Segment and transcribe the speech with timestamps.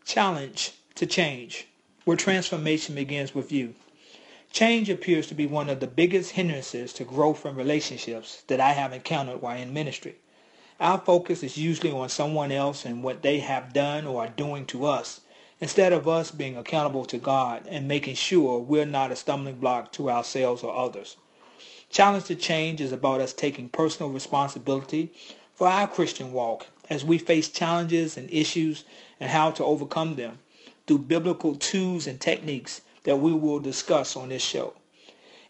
[0.05, 1.67] Challenge to change,
[2.05, 3.73] where transformation begins with you.
[4.51, 8.73] Change appears to be one of the biggest hindrances to growth in relationships that I
[8.73, 10.16] have encountered while in ministry.
[10.79, 14.67] Our focus is usually on someone else and what they have done or are doing
[14.67, 15.21] to us,
[15.59, 19.91] instead of us being accountable to God and making sure we're not a stumbling block
[19.93, 21.17] to ourselves or others.
[21.89, 25.11] Challenge to change is about us taking personal responsibility
[25.55, 28.85] for our Christian walk as we face challenges and issues
[29.19, 30.37] and how to overcome them
[30.88, 34.73] through biblical tools and techniques that we will discuss on this show.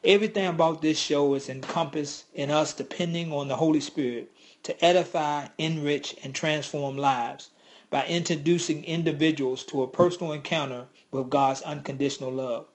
[0.03, 4.31] Everything about this show is encompassed in us depending on the Holy Spirit
[4.63, 7.49] to edify, enrich, and transform lives
[7.89, 12.67] by introducing individuals to a personal encounter with God's unconditional love.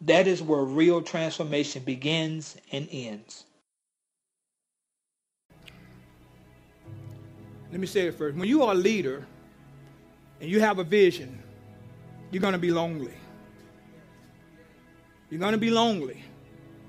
[0.00, 3.44] That is where real transformation begins and ends.
[7.70, 8.36] Let me say it first.
[8.36, 9.26] When you are a leader
[10.40, 11.42] and you have a vision,
[12.30, 13.14] you're going to be lonely.
[15.30, 16.24] You're going to be lonely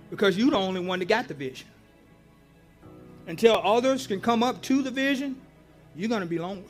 [0.10, 1.68] because you're the only one that got the vision.
[3.28, 5.42] Until others can come up to the vision,
[5.96, 6.64] you're going to be lonely.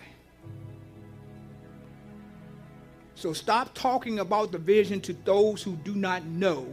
[3.15, 6.67] So stop talking about the vision to those who do not know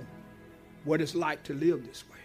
[0.84, 2.18] what it's like to live this way.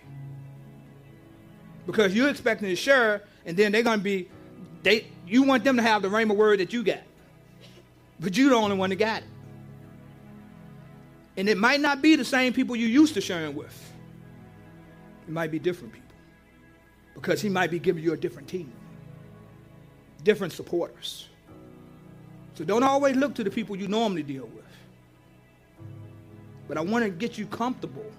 [1.86, 4.30] Because you're expecting to share, and then they're going to be,
[4.84, 7.00] they, you want them to have the rhema word that you got.
[8.20, 9.28] But you're the only one that got it.
[11.40, 13.94] And it might not be the same people you used to sharing with.
[15.26, 16.10] It might be different people.
[17.14, 18.74] Because he might be giving you a different team,
[20.22, 21.30] different supporters.
[22.56, 24.66] So don't always look to the people you normally deal with.
[26.68, 28.12] But I want to get you comfortable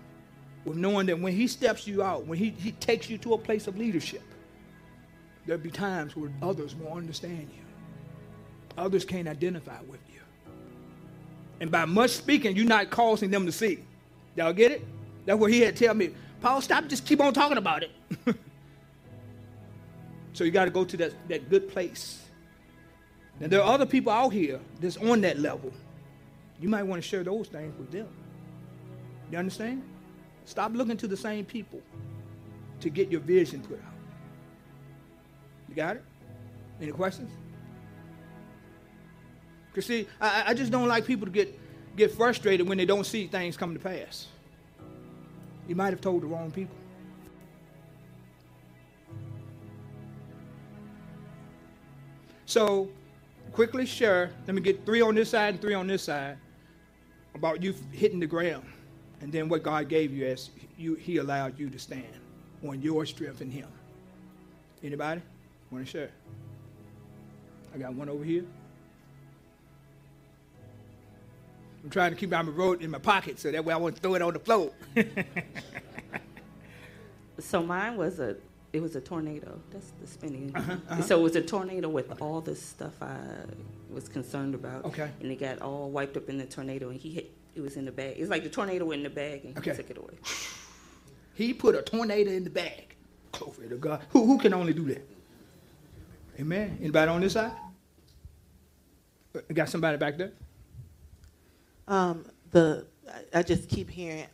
[0.64, 3.38] with knowing that when he steps you out, when he, he takes you to a
[3.38, 4.24] place of leadership,
[5.44, 7.64] there'll be times where others won't understand you.
[8.78, 10.20] Others can't identify with you.
[11.60, 13.78] And by much speaking, you're not causing them to see.
[14.34, 14.84] Y'all get it?
[15.26, 16.10] That's what he had tell me.
[16.40, 17.90] Paul, stop, just keep on talking about it.
[20.32, 22.22] so you got to go to that, that good place.
[23.40, 25.72] And there are other people out here that's on that level.
[26.60, 28.08] You might want to share those things with them.
[29.30, 29.82] You understand?
[30.44, 31.80] Stop looking to the same people
[32.80, 33.92] to get your vision put out.
[35.68, 36.04] You got it?
[36.80, 37.30] Any questions?
[39.70, 41.58] Because see, I, I just don't like people to get,
[41.96, 44.26] get frustrated when they don't see things come to pass.
[45.68, 46.74] You might have told the wrong people.
[52.46, 52.88] So,
[53.52, 54.32] quickly share.
[54.48, 56.36] Let me get three on this side and three on this side
[57.36, 58.64] about you hitting the ground,
[59.20, 62.04] and then what God gave you as you, He allowed you to stand
[62.66, 63.68] on your strength in Him.
[64.82, 65.22] Anybody
[65.70, 66.10] want to share?
[67.72, 68.44] I got one over here.
[71.82, 74.14] I'm trying to keep my road in my pocket so that way I won't throw
[74.14, 74.70] it on the floor.
[77.38, 78.36] So mine was a
[78.72, 79.58] it was a tornado.
[79.72, 80.52] That's the spinning.
[80.54, 81.02] Uh-huh, uh-huh.
[81.02, 83.16] So it was a tornado with all the stuff I
[83.90, 84.84] was concerned about.
[84.84, 85.10] Okay.
[85.20, 87.32] And it got all wiped up in the tornado, and he hit.
[87.56, 88.14] It was in the bag.
[88.18, 89.70] It's like the tornado went in the bag, and Okay.
[89.72, 90.14] he took it away.
[91.32, 92.94] He put a tornado in the bag.
[93.32, 94.02] Glory to God.
[94.10, 95.08] Who, who can only do that?
[96.38, 96.76] Amen.
[96.80, 97.52] Anybody on this side?
[99.34, 100.32] Uh, Got somebody back there?
[101.90, 102.86] Um, the
[103.34, 104.26] I- I just keep hearing,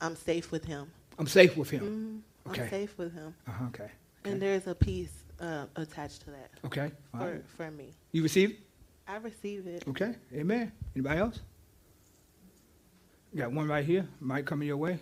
[0.00, 0.90] I'm safe with him.
[1.18, 2.22] I'm safe with him.
[2.46, 2.62] Mm, Okay.
[2.62, 3.90] I'm safe with him, Uh-huh, okay.
[4.24, 6.90] and there's a peace uh, attached to that Okay.
[7.12, 7.44] All for right.
[7.56, 7.92] for me.
[8.12, 8.56] You receive it?
[9.08, 9.84] I receive it.
[9.88, 10.14] Okay.
[10.32, 10.70] Amen.
[10.94, 11.40] Anybody else?
[13.34, 14.06] Got one right here.
[14.20, 15.00] Might coming your way.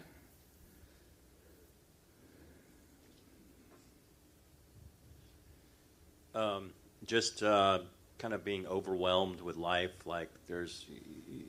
[6.35, 6.71] Um,
[7.05, 7.81] just uh,
[8.19, 9.91] kind of being overwhelmed with life.
[10.07, 10.99] Like there's y-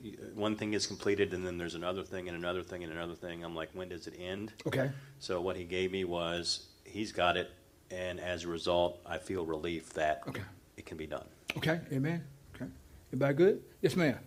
[0.04, 3.14] y- one thing is completed, and then there's another thing, and another thing, and another
[3.14, 3.44] thing.
[3.44, 4.52] I'm like, when does it end?
[4.66, 4.90] Okay.
[5.18, 7.50] So what he gave me was he's got it,
[7.90, 10.42] and as a result, I feel relief that Okay.
[10.76, 11.26] it can be done.
[11.56, 11.80] Okay.
[11.92, 12.24] Amen.
[12.54, 12.66] Okay.
[13.08, 13.62] Everybody good?
[13.82, 14.18] Yes, ma'am.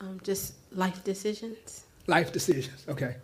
[0.00, 1.84] um, just life decisions.
[2.06, 2.84] Life decisions.
[2.88, 3.16] Okay.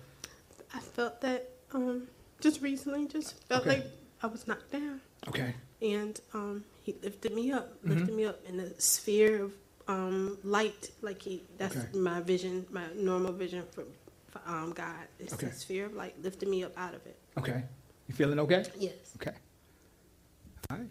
[0.75, 2.07] I felt that um,
[2.41, 3.79] just recently, just felt Okay.
[3.79, 3.87] like
[4.23, 5.55] I was knocked down, Okay.
[5.83, 7.91] and um, he lifted me up, Mm-hmm.
[7.99, 9.53] lifted me up in the sphere of
[9.89, 10.91] um, light.
[11.03, 11.99] Like he, that's Okay.
[11.99, 13.85] my vision, my normal vision for,
[14.31, 15.07] for um, God.
[15.19, 15.49] It's Okay.
[15.49, 17.19] the sphere of light, lifted me up out of it.
[17.39, 17.63] Okay.
[18.09, 18.65] You feeling okay?
[18.79, 18.95] Yes.
[19.17, 19.33] Okay.
[20.71, 20.87] All right.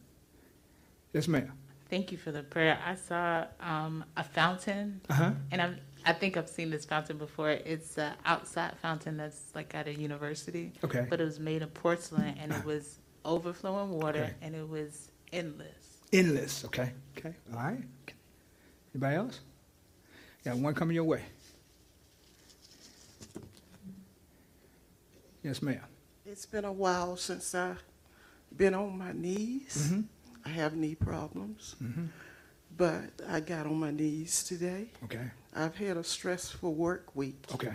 [1.13, 1.51] Yes, ma'am.
[1.89, 2.77] Thank you for the prayer.
[2.85, 5.31] I saw um, a fountain, Uh huh.
[5.51, 7.49] and I'm, I think I've seen this fountain before.
[7.49, 11.07] It's an outside fountain that's like at a university, Okay.
[11.09, 14.33] but it was made of porcelain, and it was overflowing water, Okay.
[14.41, 15.97] and it was endless.
[16.11, 16.65] Endless.
[16.65, 16.91] Okay.
[17.17, 17.33] Okay.
[17.53, 17.83] All right.
[18.03, 18.15] Okay.
[18.95, 19.39] Anybody else?
[20.43, 21.23] Got one coming your way.
[25.43, 25.81] Yes, ma'am.
[26.25, 27.81] It's been a while since I've
[28.55, 29.89] been on my knees.
[29.91, 30.05] Mhm.
[30.45, 32.09] I have knee problems, Mhm.
[32.75, 34.89] but I got on my knees today.
[35.03, 35.31] Okay.
[35.53, 37.45] I've had a stressful work week.
[37.53, 37.73] Okay.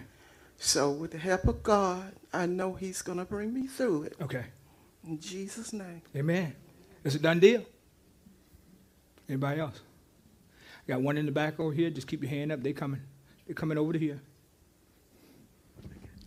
[0.58, 4.16] So, with the help of God, I know He's going to bring me through it.
[4.20, 4.46] Okay.
[5.06, 6.02] In Jesus' name.
[6.16, 6.54] Amen.
[7.04, 7.62] It's a done deal.
[9.28, 9.80] Anybody else?
[10.86, 11.90] Got one in the back over here.
[11.90, 12.62] Just keep your hand up.
[12.62, 13.00] They coming.
[13.46, 14.20] They coming over to here.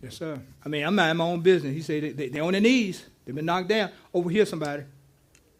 [0.02, 0.40] Yes, sir.
[0.64, 1.74] I mean, I'm not in my own business.
[1.74, 3.04] He said they, they, they're on their knees.
[3.24, 3.90] They've been knocked down.
[4.14, 4.84] Over here, somebody.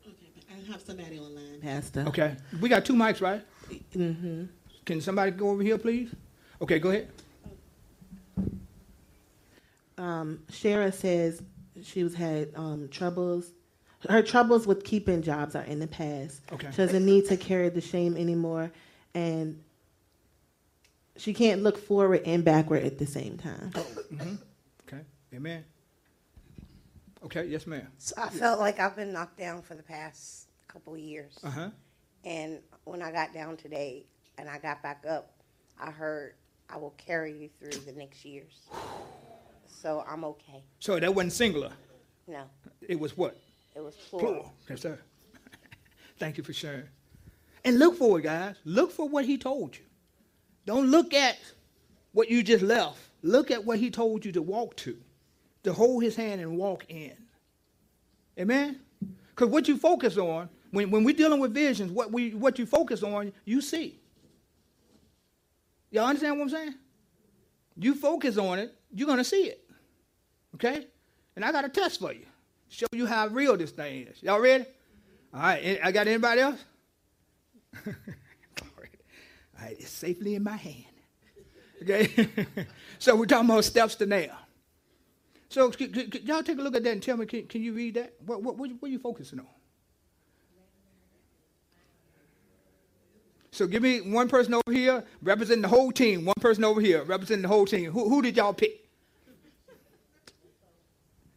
[0.07, 2.05] Okay, I have somebody online, Pastor.
[2.09, 2.37] Okay.
[2.61, 3.43] We got two mics, right?
[3.95, 4.45] Mm-hmm.
[4.85, 6.15] Can somebody go over here, please?
[6.63, 7.09] Okay, go ahead.
[9.97, 11.43] Um, Shara says
[11.85, 13.53] she was had um, troubles.
[14.09, 16.41] Her troubles with keeping jobs are in the past.
[16.53, 16.69] Okay.
[16.71, 18.71] She doesn't need to carry the shame anymore,
[19.15, 19.61] and
[21.17, 23.71] she can't look forward and backward at the same time.
[23.71, 24.35] hmm
[24.87, 25.03] Okay.
[25.35, 25.65] Amen.
[27.25, 27.45] Okay.
[27.47, 27.89] Yes, ma'am.
[27.99, 31.37] So I felt like I've been knocked down for the past couple of years.
[31.43, 31.71] Uh huh.
[32.25, 34.07] And when I got down today
[34.39, 35.33] and I got back up,
[35.81, 36.35] I heard
[36.71, 38.61] I will carry you through the next years.
[39.69, 40.63] So I'm okay.
[40.81, 41.73] So that wasn't singular.
[42.27, 42.43] No,
[42.83, 43.37] It was what?
[43.75, 44.27] it was plural.
[44.29, 44.53] Plural.
[44.69, 44.99] Yes, sir.
[46.19, 46.89] Thank you for sharing.
[47.65, 48.57] And look for it, guys.
[48.65, 49.85] Look for what he told you.
[50.67, 51.39] Don't look at
[52.13, 52.99] what you just left.
[53.23, 54.97] Look at what he told you to walk to,
[55.65, 57.13] to hold his hand and walk in.
[58.39, 58.81] Amen?
[59.31, 62.67] Because what you focus on, when, when we're dealing with visions, what, we, what you
[62.67, 63.99] focus on, you see.
[65.91, 66.75] Y'all understand what I'm saying?
[67.77, 69.69] You focus on it, you're going to see it.
[70.55, 70.87] Okay?
[71.37, 72.27] And I got a test for you.
[72.69, 74.23] Show you how real this thing is.
[74.23, 74.65] Y'all ready?
[75.33, 75.81] All right.
[75.83, 76.65] I got anybody else?
[77.87, 77.93] All
[79.61, 79.77] right.
[79.79, 80.85] It's safely in my hand.
[81.83, 82.29] Okay?
[82.99, 84.39] so we're talking about steps to now.
[85.49, 87.63] So c- c- c- y'all take a look at that and tell me, can, can
[87.63, 88.15] you read that?
[88.27, 89.47] What, what, what, what are you focusing on?
[93.59, 97.03] So give me one person over here representing the whole team, one person over here
[97.03, 97.91] representing the whole team.
[97.91, 98.87] Who, who did y'all pick?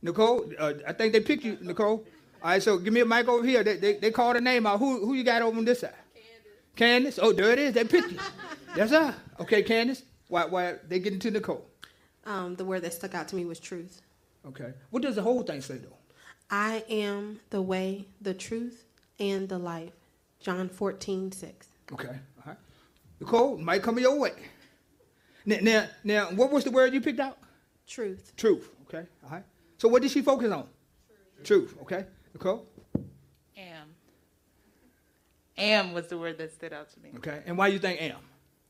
[0.04, 2.06] Nicole, uh, I think they picked you, Nicole.
[2.44, 3.63] All right, so give me a mic over here.
[3.63, 4.78] They, they, they called a name out.
[4.78, 5.96] Who, who you got over on this side?
[6.13, 6.51] Candace.
[6.75, 7.20] Candace?
[7.20, 7.74] Oh, there it is.
[7.74, 8.20] They picked you.
[8.75, 9.16] yes, sir.
[9.40, 10.04] Okay, Candace.
[10.28, 11.66] Why, why they getting to Nicole?
[12.28, 14.00] Um, the word that stuck out to me was truth.
[14.46, 14.74] Okay.
[14.92, 15.98] What does the whole thing say, though?
[16.51, 18.84] I am the way, the truth,
[19.20, 19.94] and the life.
[20.40, 21.71] John 14, 6.
[21.93, 22.07] Okay.
[22.07, 22.57] All right.
[23.19, 24.33] Nicole, might come your way.
[25.45, 27.38] Now, now, now, what was the word you picked out?
[27.88, 28.33] Truth.
[28.36, 28.69] Truth.
[28.88, 29.05] Okay.
[29.24, 29.43] All right.
[29.77, 30.67] So what did she focus on?
[31.43, 31.75] Truth.
[31.81, 32.05] Okay.
[32.33, 32.65] Nicole.
[33.57, 33.88] Am.
[35.57, 37.12] Am was the word that stood out to me.
[37.17, 37.41] Okay.
[37.45, 38.17] And why you think am?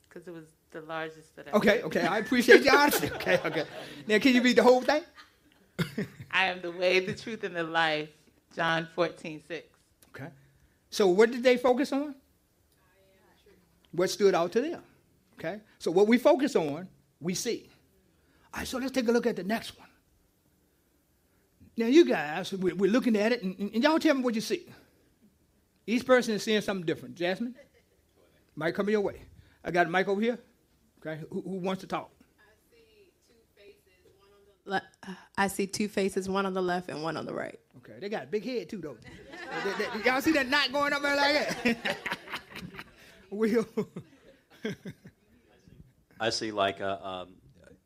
[0.07, 1.81] Because it was the largest that I Okay.
[1.83, 2.01] Okay.
[2.01, 3.09] I appreciate your honesty.
[3.15, 3.39] Okay.
[3.45, 3.65] Okay.
[4.07, 5.03] Now, can you read the whole thing?
[6.31, 8.09] I am the way, the truth, and the life.
[8.55, 9.67] John 14, 6.
[10.15, 10.27] Okay.
[10.89, 12.15] So what did they focus on?
[13.91, 14.83] What stood out to them?
[15.39, 15.59] Okay.
[15.79, 16.87] So what we focus on,
[17.19, 17.69] we see.
[18.53, 18.67] All right.
[18.67, 19.87] So let's take a look at the next one.
[21.77, 24.41] Now, you guys, we- we're looking at it, and, and y'all tell me what you
[24.41, 24.65] see.
[25.87, 27.15] Each person is seeing something different.
[27.15, 27.55] Jasmine,
[28.55, 29.23] mic coming your way.
[29.63, 30.37] I got a mic over here.
[30.99, 32.11] Okay, who, who wants to talk?
[34.65, 34.83] Le-
[35.37, 37.59] I see two faces, one on the left and one on the right.
[37.77, 38.97] Okay, they got a big head too, though.
[40.05, 41.97] Y'all see that knot going up there like that?
[43.31, 43.67] Will.
[46.19, 47.35] I see like a, um,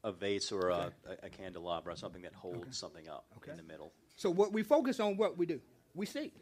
[0.03, 3.93] a vase or a, a, a candelabra, something that holds something up in the middle.
[4.17, 5.61] So what we focus on, what we do,
[5.93, 6.33] we see.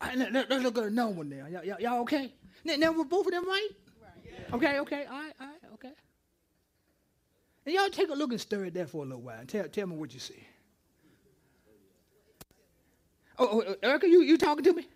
[0.00, 1.46] All right, let, let, us look at another one now.
[1.46, 2.32] Y'all, y'all, y'all okay?
[2.64, 3.68] Now, now, were both of them right?
[4.52, 5.92] Okay, okay, all right, all right, okay.
[7.64, 9.66] And y'all take a look and stir it there for a little while and tell,
[9.68, 10.46] tell me what you see.
[13.38, 14.86] Oh, oh, Erica, you, you talking to me?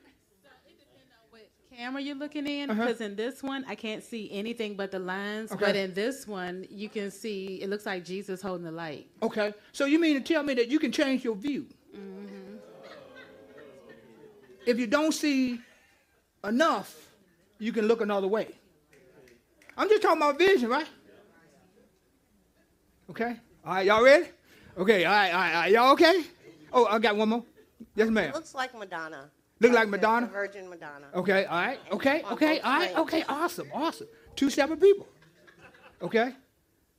[1.80, 2.82] Camera you're looking in Uh-huh.
[2.84, 5.64] because in this one I can't see anything but the lines, Okay.
[5.64, 9.08] but in this one you can see it looks like Jesus holding the light.
[9.22, 11.66] Okay, so you mean to tell me that you can change your view?
[14.66, 15.58] If you don't see
[16.44, 16.94] enough,
[17.58, 18.48] you can look another way.
[19.74, 20.86] I'm just talking about vision, right?
[23.08, 24.26] Okay, all right, y'all ready?
[24.76, 25.72] Okay, all right, all right, all right.
[25.72, 26.24] y'all okay?
[26.74, 27.44] Oh, I got one more.
[27.94, 28.28] Yes, ma'am.
[28.28, 29.30] It Looks like Madonna.
[29.60, 30.26] Look like Madonna?
[30.26, 31.06] Virgin Madonna.
[31.14, 34.08] Okay, all right, okay, okay, all right, okay, awesome, awesome.
[34.36, 35.06] Two separate people.
[36.02, 36.32] Okay,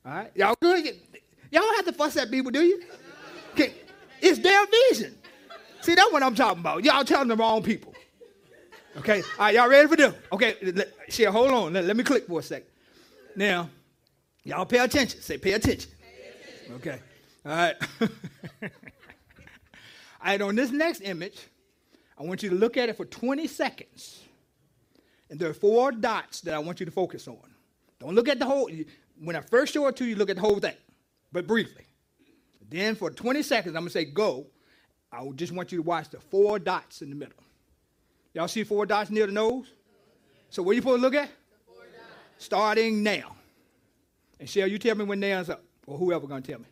[0.06, 0.84] all right, y'all good?
[1.52, 2.82] Y'all don't have to fuss at people, do you?
[3.52, 3.74] Okay.
[4.22, 5.18] It's their vision.
[5.82, 6.84] See, that's what I'm talking about.
[6.84, 7.92] Y'all telling the wrong people.
[8.96, 10.14] Okay, all right, y'all ready for them?
[10.32, 11.72] Okay, let, Share, hold on.
[11.72, 12.68] Let, let me click for a second.
[13.34, 13.68] Now,
[14.44, 15.20] y'all pay attention.
[15.20, 15.90] Say, pay attention.
[16.72, 16.98] Okay,
[17.44, 17.74] all right.
[18.00, 18.68] all
[20.24, 21.38] right, on this next image,
[22.18, 24.22] I want you to look at it for 20 seconds.
[25.30, 27.38] And there are four dots that I want you to focus on.
[28.00, 28.70] Don't look at the whole.
[29.18, 30.76] When I first show it to you, look at the whole thing,
[31.32, 31.86] but briefly.
[32.68, 34.46] Then for 20 seconds, I'm going to say go.
[35.10, 37.34] I just want you to watch the four dots in the middle.
[38.34, 39.66] Y'all see four dots near the nose?
[40.48, 41.30] So what are you supposed to look at?
[42.38, 43.36] Starting now.
[44.40, 46.66] And Cheryl, you tell me when nails up, or whoever going to tell me.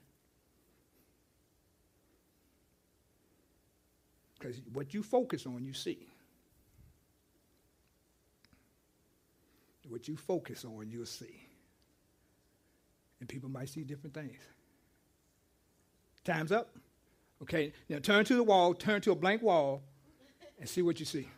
[4.40, 6.08] Because what you focus on, you see.
[9.88, 11.46] What you focus on, you'll see.
[13.18, 14.38] And people might see different things.
[16.24, 16.74] Time's up.
[17.42, 19.82] Okay, now turn to the wall, turn to a blank wall,
[20.58, 21.28] and see what you see.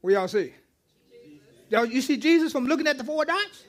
[0.00, 0.54] What y'all see?
[1.68, 3.64] Y'all, you see Jesus from looking at the four dots?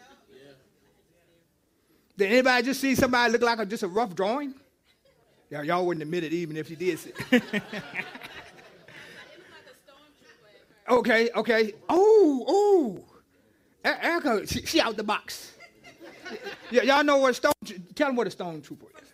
[2.19, 4.53] Did anybody just see somebody look like a, just a rough drawing?
[5.49, 7.13] Y'all, y'all wouldn't admit it even if you did see.
[10.89, 11.73] okay, okay.
[11.87, 13.05] Oh, oh.
[13.85, 15.53] E- Erica, she, she out the box.
[16.71, 17.53] Y- y'all know what a stone?
[17.95, 19.07] Tell them what a stone trooper is.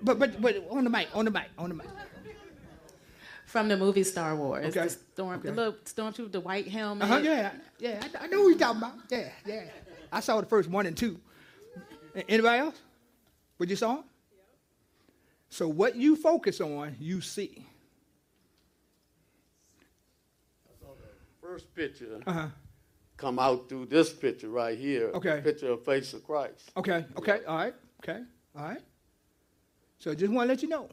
[0.00, 1.88] But but but on the mic, on the mic, on the mic.
[3.46, 4.64] From the movie Star Wars.
[4.64, 4.84] Okay.
[4.84, 7.02] The storm the little stormtrooper, the white helmet.
[7.02, 7.18] Uh huh.
[7.18, 8.00] Yeah, yeah.
[8.14, 8.94] I, I know who you talking about.
[9.10, 9.64] Yeah, yeah.
[10.12, 11.20] I saw the first one and two.
[12.28, 12.80] Anybody else?
[13.56, 14.02] What you saw?
[15.50, 17.64] So what you focus on, you see.
[21.40, 22.48] First picture Uh huh.
[23.16, 25.10] come out through this picture right here.
[25.14, 25.40] Okay.
[25.42, 26.70] Picture of face of Christ.
[26.76, 27.04] Okay.
[27.16, 27.40] Okay.
[27.46, 27.74] All right.
[28.02, 28.20] Okay.
[28.54, 28.82] All right.
[29.98, 30.88] So I just want to let you know.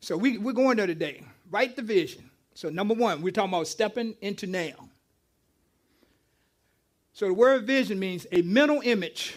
[0.00, 1.24] So we, we're going there today.
[1.50, 2.30] Write the vision.
[2.54, 4.87] So, number one, we're talking about stepping into now.
[7.18, 9.34] So, the word vision means a mental image.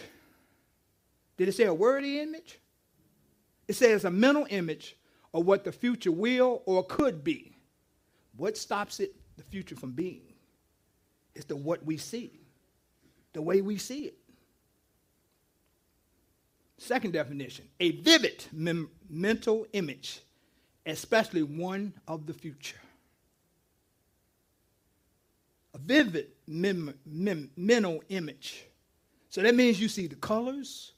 [1.36, 2.60] Did it say a wordy image?
[3.66, 4.96] It says a mental image
[5.34, 7.56] of what the future will or could be.
[8.36, 10.22] What stops it, the future, from being?
[11.34, 12.30] It's the what we see,
[13.32, 14.18] the way we see it.
[16.78, 20.20] Second definition a vivid mem- mental image,
[20.86, 22.78] especially one of the future.
[25.84, 28.64] Vivid mem- mem- mental image.
[29.28, 30.92] So that means you see the colors,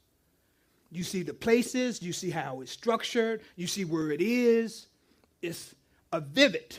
[0.91, 4.87] you see the places, you see how it's structured, you see where it is.
[5.43, 5.75] It's
[6.12, 6.79] a vivid.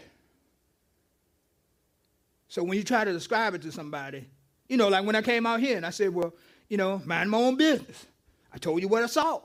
[2.48, 4.28] So when you try to describe it to somebody,
[4.70, 6.34] you know, like when I came out here and I said, well,
[6.70, 8.06] you know, mind my own business.
[8.54, 9.42] I told you what I saw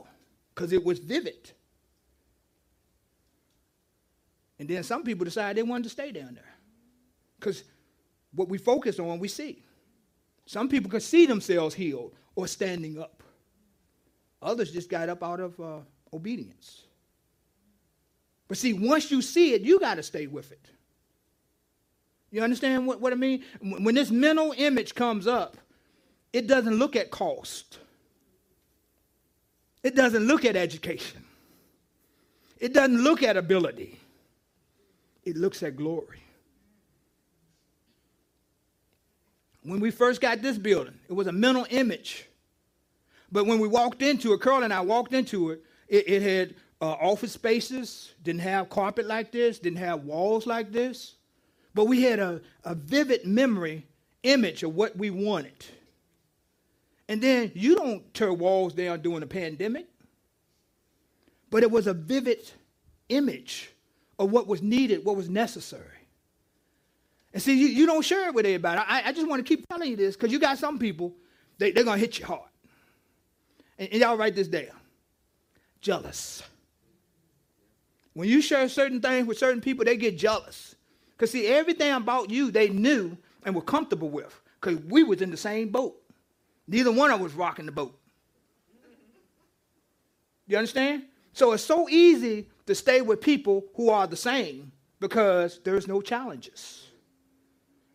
[0.55, 1.50] because it was vivid.
[4.59, 6.55] And then some people decided they wanted to stay down there
[7.38, 7.64] because
[8.34, 9.62] what we focus on, we see.
[10.46, 13.22] Some people could see themselves healed or standing up.
[14.42, 15.78] Others just got up out of uh,
[16.12, 16.84] obedience.
[18.49, 20.66] But see, once you see it, you got to stay with it.
[22.30, 23.44] You understand what, what I mean?
[23.60, 25.56] When this mental image comes up,
[26.32, 27.78] it doesn't look at cost.
[29.82, 31.22] It doesn't look at education.
[32.58, 33.99] It doesn't look at ability.
[35.25, 36.20] It looks at glory.
[39.62, 42.26] When we first got this building, it was a mental image.
[43.31, 46.55] But when we walked into it, Carl and I walked into it, it, it had
[46.81, 51.14] uh, office spaces, didn't have carpet like this, didn't have walls like this.
[51.75, 53.87] But we had a, a vivid memory,
[54.23, 55.64] image of what we wanted.
[57.09, 59.87] And then you don't tear walls down during a pandemic.
[61.51, 62.51] But it was a vivid
[63.09, 63.73] image
[64.18, 65.99] of what was needed, what was necessary.
[67.33, 68.81] And see, you, you don't share it with everybody.
[68.87, 71.14] I, I just want to keep telling you this because you got some people,
[71.59, 72.49] they, they're going to hit you hard.
[73.79, 74.66] And, and y'all write this down
[75.81, 76.43] jealous.
[78.12, 80.75] When you share certain things with certain people, they get jealous.
[81.12, 84.38] Because see, everything about you they knew and were comfortable with.
[84.61, 85.97] Because we was in the same boat.
[86.66, 87.99] Neither one of us rocking the boat.
[90.47, 91.05] You understand?
[91.33, 96.01] So it's so easy to stay with people who are the same because there's no
[96.01, 96.89] challenges.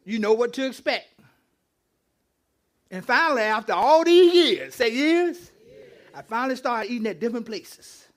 [0.05, 1.07] You know what to expect.
[2.91, 5.51] And finally, after all these years, say years,
[6.13, 8.07] I finally started eating at different places.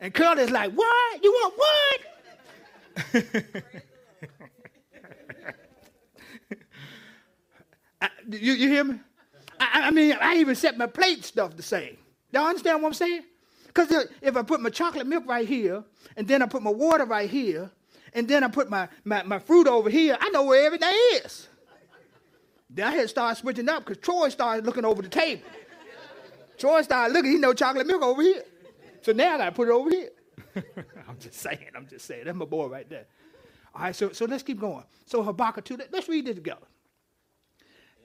[0.00, 1.22] And Curly's like, what?
[1.24, 3.24] You want what?
[8.02, 9.00] I- you, you hear me?
[9.60, 11.96] I, I mean, I even set my plate stuff the same.
[12.32, 13.22] Y'all understand what I'm saying?
[13.68, 15.84] Because if I put my chocolate milk right here,
[16.16, 17.70] and then I put my water right here,
[18.14, 21.48] and then I put my, my, my fruit over here, I know where everything is.
[22.70, 25.42] Then I had to start switching up because Troy started looking over the table.
[26.58, 28.42] Troy started looking, he know chocolate milk over here.
[29.02, 30.10] So now I got to put it over here.
[31.08, 32.24] I'm just saying, I'm just saying.
[32.24, 33.06] That's my boy right there.
[33.74, 34.84] All right, so, so let's keep going.
[35.06, 36.66] So Habakkuk 2, let- let's read this together.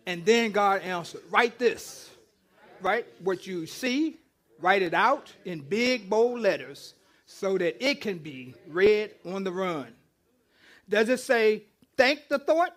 [0.05, 2.09] And then God answered, write this.
[2.81, 4.17] Write what you see,
[4.61, 6.93] write it out in big, bold letters
[7.25, 9.93] so that it can be read on the run.
[10.89, 11.63] Does it say,
[11.95, 12.75] thank the thought?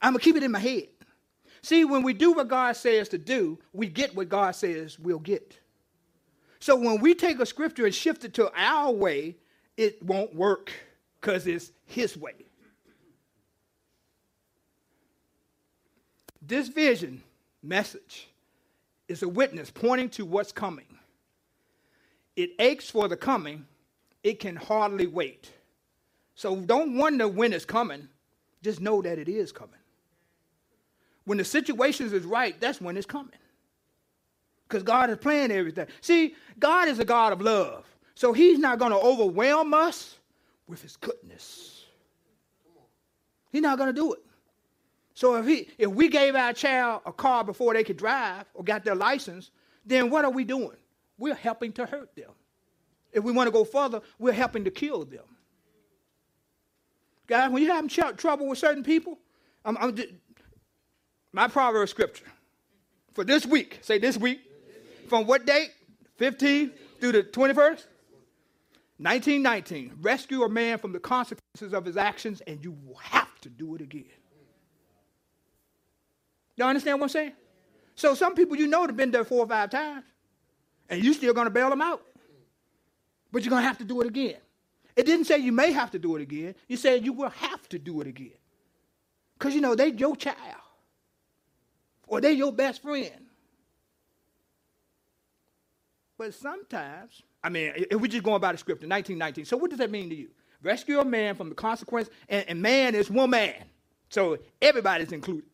[0.00, 0.88] I'm going to keep it in my head.
[1.62, 5.18] See, when we do what God says to do, we get what God says we'll
[5.18, 5.58] get.
[6.60, 9.36] So when we take a scripture and shift it to our way,
[9.78, 10.72] it won't work
[11.20, 12.34] because it's His way.
[16.42, 17.22] This vision
[17.62, 18.28] message
[19.08, 20.98] is a witness pointing to what's coming.
[22.36, 23.66] It aches for the coming,
[24.22, 25.50] it can hardly wait.
[26.34, 28.08] So don't wonder when it's coming,
[28.62, 29.74] just know that it is coming.
[31.24, 33.32] When the situations is right, that's when it's coming.
[34.68, 35.86] Because God is planning everything.
[36.00, 37.84] See, God is a God of love.
[38.14, 40.16] So he's not going to overwhelm us
[40.66, 41.84] with his goodness.
[43.52, 44.20] He's not going to do it.
[45.14, 48.64] So if he if we gave our child a car before they could drive or
[48.64, 49.52] got their license,
[49.86, 50.76] then what are we doing?
[51.18, 52.30] We're helping to hurt them.
[53.12, 55.22] If we want to go further, we're helping to kill them.
[57.26, 59.18] Guys, when you have ch- trouble with certain people,
[59.64, 59.96] I'm, I'm
[61.32, 62.26] my proverb scripture
[63.14, 64.40] for this week, say this week,
[65.08, 65.70] from what date?
[66.18, 67.86] 15 through the 21st?
[68.98, 69.98] 1919.
[70.00, 73.74] Rescue a man from the consequences of his actions, and you will have to do
[73.74, 74.04] it again.
[76.56, 77.32] Y'all understand what I'm saying?
[77.96, 80.04] So some people you know have been there four or five times,
[80.88, 82.02] and you're still gonna bail them out.
[83.32, 84.36] but you're going to have to do it again.
[84.96, 86.54] It didn't say you may have to do it again.
[86.68, 88.38] You said you will have to do it again.
[89.38, 90.36] Because, you know, they're your child.
[92.06, 93.10] Or they're your best friend.
[96.16, 99.70] But sometimes, I mean, if we're just going by the script in 1919, so what
[99.70, 100.30] does that mean to you?
[100.62, 103.64] Rescue a man from the consequence, and, and man is one man.
[104.08, 105.50] So everybody's included.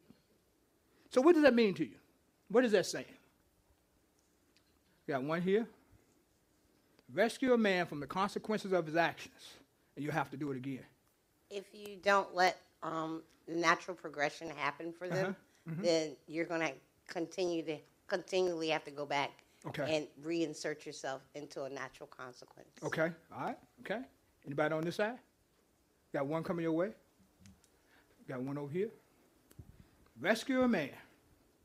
[1.09, 1.96] So what does that mean to you?
[2.48, 3.07] What is that saying?
[5.09, 5.66] Got one here.
[7.12, 9.55] Rescue a man from the consequences of his actions,
[9.96, 10.85] and you have to do it again.
[11.51, 15.35] If you don't let um, the natural progression happen for them,
[15.66, 15.75] Uh-huh.
[15.75, 15.83] Mhm.
[15.83, 16.73] then you're going to
[17.09, 19.31] continue to continually have to go back
[19.66, 19.96] Okay.
[19.96, 22.68] and reinsert yourself into a natural consequence.
[22.83, 24.03] Okay, all right, okay.
[24.46, 25.18] Anybody on this side?
[26.12, 26.92] Got one coming your way?
[28.27, 28.90] Got one over here?
[30.18, 30.90] Rescue a man.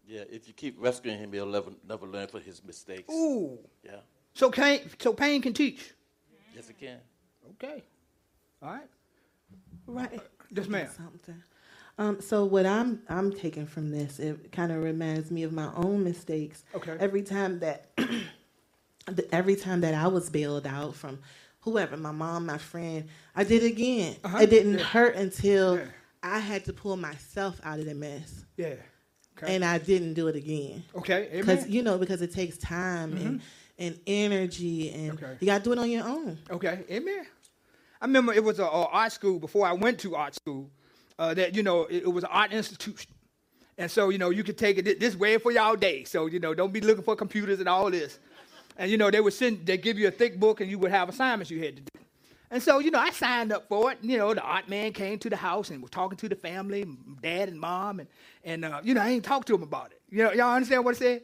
[0.06, 3.12] Yeah, if you keep rescuing him, he'll never, never learn from his mistakes.
[3.14, 3.58] Ooh.
[3.84, 4.02] Yeah.
[4.36, 5.94] So, can, so pain can teach.
[6.54, 6.98] Yes, it can.
[7.52, 7.84] Okay.
[8.62, 8.88] All right.
[9.88, 10.22] Right.
[10.52, 10.88] Yes, ma'am.
[10.96, 11.42] Something.
[11.98, 15.72] Um, so what I'm I'm taking from this, it kind of reminds me of my
[15.76, 16.64] own mistakes.
[16.76, 16.98] Okay.
[17.00, 17.92] Every time that
[19.08, 21.20] the- every time that I was bailed out from
[21.62, 24.18] whoever, my mom, my friend, I did it again.
[24.24, 24.40] Uh-huh.
[24.40, 24.84] It didn't Yeah.
[24.86, 25.86] hurt until Yeah.
[26.22, 28.44] I had to pull myself out of the mess.
[28.58, 28.76] Yeah.
[29.38, 29.56] Okay.
[29.56, 30.84] And I didn't do it again.
[30.96, 31.42] Okay, amen.
[31.46, 33.44] Because you know, because it takes time and Mhm.
[33.78, 35.36] And energy, and Okay.
[35.40, 36.38] you got to do it on your own.
[36.50, 37.26] Okay, amen.
[38.02, 40.70] I remember it was a, a art school before I went to art school.
[41.18, 43.10] Uh, that you know it, it was an art institution,
[43.78, 46.04] and so you know you could take it thi- this way for y'all day.
[46.04, 48.20] So you know don't be looking for computers and all this.
[48.78, 50.92] And you know they would send they give you a thick book and you would
[50.92, 52.02] have assignments you had to do.
[52.52, 54.00] And so you know I signed up for it.
[54.02, 56.86] You know the art man came to the house and was talking to the family,
[57.22, 58.10] dad and mom, and
[58.44, 60.02] and uh, you know I ain't talked to him about it.
[60.10, 61.22] You know y'all understand what I said?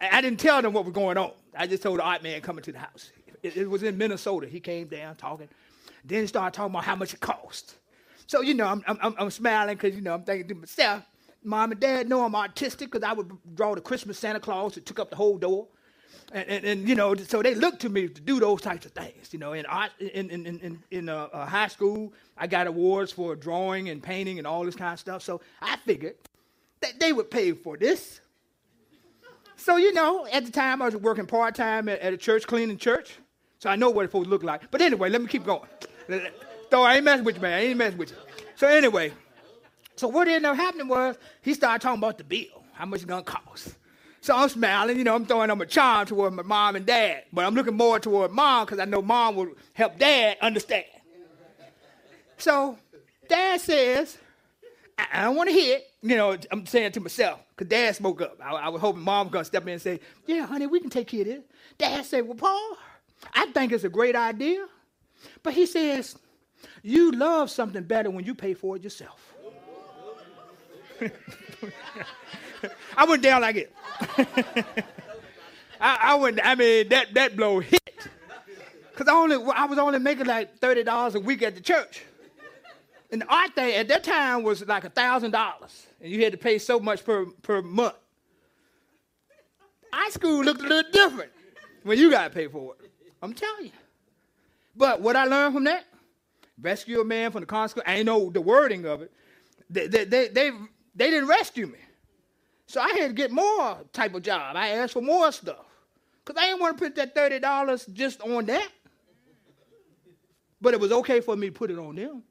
[0.00, 1.32] I, I didn't tell them what was going on.
[1.56, 3.10] I just told the art man coming to the house.
[3.42, 4.46] It, it was in Minnesota.
[4.46, 5.48] He came down talking.
[6.04, 7.76] Then he started talking about how much it cost.
[8.26, 11.04] So you know, I'm I'm, I'm- smiling because you know I'm thinking to myself,
[11.44, 14.86] mom and dad know I'm artistic because I would draw the Christmas Santa Claus that
[14.86, 15.66] took up the whole door,
[16.32, 18.92] and, and, and you know, so they looked to me to do those types of
[18.92, 19.32] things.
[19.32, 22.66] You know, in art in in in, in, in uh, uh, high school, I got
[22.66, 25.22] awards for drawing and painting and all this kind of stuff.
[25.22, 26.16] So I figured
[26.80, 28.20] that they would pay for this.
[29.58, 32.46] So you know, at the time I was working part time at, at a church,
[32.46, 33.18] cleaning church.
[33.58, 34.70] So I know what supposed to look like.
[34.70, 35.68] But anyway, let me keep going.
[36.70, 37.54] So I ain't messing with you, man.
[37.54, 38.16] I ain't messing with you.
[38.54, 39.10] So anyway,
[39.96, 43.06] so what ended up happening was he started talking about the bill, how much it's
[43.06, 43.74] gonna cost.
[44.20, 47.24] So I'm smiling, you know, I'm throwing them a charm toward my mom and dad,
[47.32, 50.84] but I'm looking more toward mom because I know mom will help dad understand.
[52.36, 52.76] So
[53.30, 54.18] dad says,
[54.98, 55.86] I, don't want to hear it.
[56.02, 58.38] You know, I'm saying to myself, because dad spoke up.
[58.42, 60.80] I, I was hoping mom was going to step in and say, Yeah, honey, we
[60.80, 61.42] can take care of this.
[61.76, 62.76] Dad said, Well, Paul,
[63.32, 64.66] I think it's a great idea.
[65.42, 66.16] But he says,
[66.82, 69.34] You love something better when you pay for it yourself.
[72.96, 73.72] I went down like it.
[75.80, 77.80] I, I went, I mean, that, that blow hit.
[78.90, 82.02] Because I, only, I was only making like $30 a week at the church.
[83.10, 86.32] And the art thing at that time was like a thousand dollars, and you had
[86.32, 87.94] to pay so much per per month.
[89.92, 91.32] High school looked a little different
[91.84, 92.90] when you got to pay for it.
[93.22, 93.72] I'm telling you.
[94.76, 95.84] But what I learned from that,
[96.60, 97.88] rescue a man from the consequence.
[97.88, 99.12] I ain't know the wording of it.
[99.70, 100.50] They they they they,
[100.94, 101.78] they didn't rescue me,
[102.66, 104.56] so I had to get more type of job.
[104.56, 105.66] I asked for more stuff
[106.24, 108.68] because I didn't want to put that thirty dollars just on that.
[110.60, 112.22] But it was okay for me to put it on them.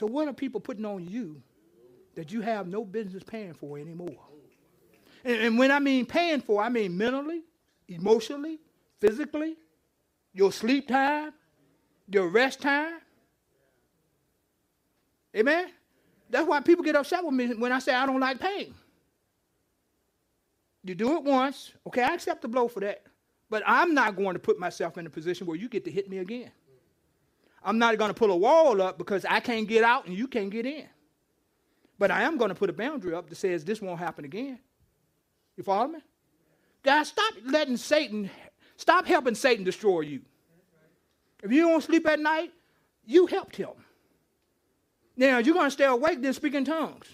[0.00, 1.42] So what are people putting on you
[2.14, 4.16] that you have no business paying for anymore?
[5.26, 7.42] And, and when I mean paying for, I mean mentally,
[7.86, 8.60] emotionally,
[8.98, 9.58] physically,
[10.32, 11.34] your sleep time,
[12.08, 12.94] your rest time.
[15.36, 15.68] Amen?
[16.30, 18.72] That's why people get upset with me when I say I don't like pain.
[20.82, 23.02] You do it once, okay, I accept the blow for that.
[23.50, 26.08] But I'm not going to put myself in a position where you get to hit
[26.08, 26.52] me again.
[27.62, 30.26] I'm not going to pull a wall up because I can't get out and you
[30.26, 30.86] can't get in.
[31.98, 34.58] But I am going to put a boundary up that says this won't happen again.
[35.56, 35.98] You follow me?
[36.82, 38.30] Guys, stop letting Satan,
[38.76, 40.22] stop helping Satan destroy you.
[41.42, 42.52] If you don't sleep at night,
[43.04, 43.70] you helped him.
[45.16, 47.06] Now, you're going to stay awake, then speak in tongues.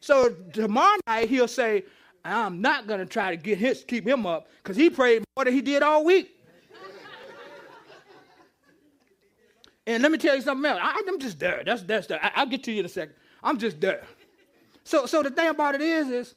[0.00, 1.84] So tomorrow night, he'll say,
[2.24, 5.44] I'm not going to try to get his, keep him up because he prayed more
[5.44, 6.35] than he did all week.
[9.86, 10.80] And let me tell you something else.
[10.82, 11.62] I, am just there.
[11.64, 12.18] That's that's there.
[12.22, 13.14] I, I'll get to you in a second.
[13.42, 14.02] I'm just there.
[14.84, 16.34] So so the thing about it is is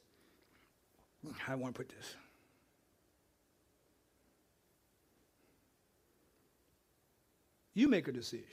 [1.47, 2.15] I want to put this.
[7.73, 8.45] You make a decision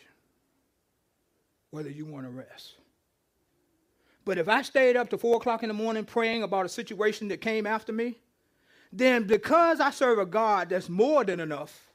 [1.71, 2.77] whether you want to rest.
[4.25, 7.29] But if I stayed up to four o'clock in the morning praying about a situation
[7.29, 8.19] that came after me,
[8.93, 11.93] then because I serve a God that's more than enough,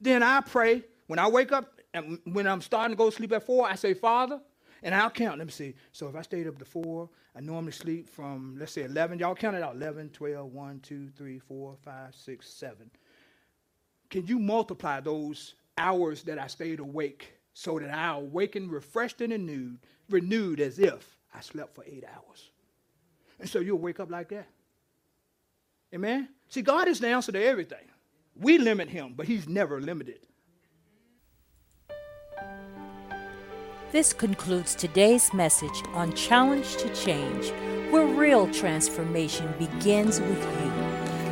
[0.00, 3.32] then I pray when I wake up and when I'm starting to go to sleep
[3.32, 4.38] at four, I say, Father,
[4.82, 5.38] and I'll count.
[5.38, 5.74] Let me see.
[5.92, 9.18] So if I stayed up to four, I normally sleep from, let's say 11.
[9.18, 12.90] Y'all count it out 11, 12, 1, 2, 3, 4, 5, 6, 7.
[14.10, 19.32] Can you multiply those hours that I stayed awake so that I awaken refreshed and
[19.32, 19.78] renewed,
[20.10, 22.50] renewed as if I slept for eight hours?
[23.40, 24.48] And so you'll wake up like that.
[25.94, 26.28] Amen?
[26.48, 27.88] See, God is the answer to everything.
[28.38, 30.26] We limit him, but he's never limited.
[33.92, 37.52] This concludes today's message on Challenge to Change,
[37.92, 40.72] where real transformation begins with you,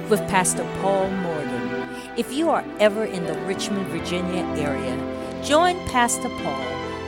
[0.08, 1.88] with Pastor Paul Morgan.
[2.16, 4.96] If you are ever in the Richmond, Virginia area,
[5.42, 6.64] join Pastor Paul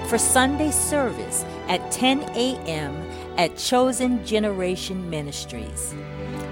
[0.08, 3.08] for Sunday service at 10 a.m.
[3.38, 5.94] at Chosen Generation Ministries.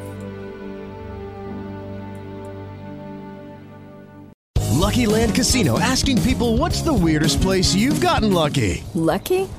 [4.79, 8.83] Lucky Land Casino asking people what's the weirdest place you've gotten lucky?
[8.94, 9.47] Lucky?